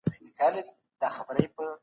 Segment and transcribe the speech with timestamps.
[0.39, 0.61] همدا
[1.01, 1.25] تخم
[1.57, 1.77] به